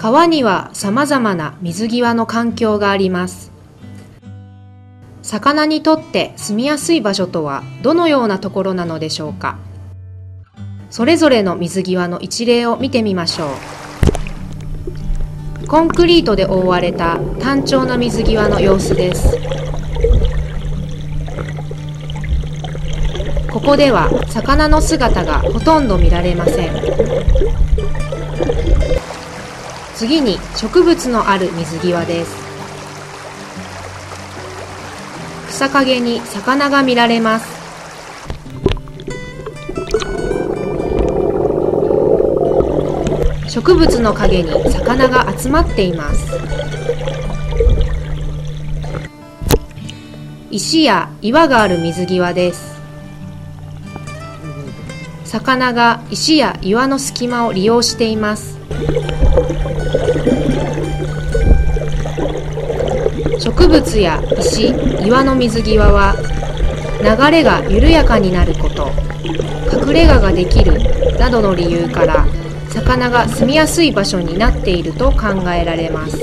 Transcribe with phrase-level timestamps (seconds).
[0.00, 3.52] 川には様々な水際の環境があります。
[5.20, 9.58] 魚にとって住みやすい場所とはどのようなところなのでしょうか
[10.88, 13.50] それぞれの水際の一例を見てみましょ
[15.62, 15.66] う。
[15.68, 19.36] コンクリートで覆われた単調な水際の様子です。
[23.60, 26.70] ここでは魚の姿がほとんど見られません。
[29.94, 32.34] 次に植物のある水際です。
[35.50, 37.60] 草陰に魚が見られます。
[43.46, 46.38] 植物の陰に魚が集まっています。
[50.50, 52.79] 石や岩がある水際です。
[55.30, 58.58] 魚が石や岩の隙間を利用しています。
[63.38, 64.74] 植物や石、
[65.06, 66.16] 岩の水際は
[67.00, 68.90] 流れが緩やかになること、
[69.72, 70.72] 隠れ家ができる
[71.16, 72.26] などの理由から
[72.70, 76.18] 魚が住みやすい場所になっていると考えられます。